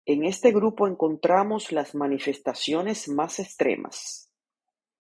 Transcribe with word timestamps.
En 0.07 0.23
este 0.25 0.51
grupo 0.51 0.87
encontramos 0.87 1.71
las 1.71 1.93
manifestaciones 1.93 3.07
más 3.07 3.37
extremas. 3.37 4.31